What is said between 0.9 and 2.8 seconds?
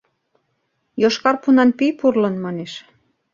«Йошкар пунан пий пурлын» манеш.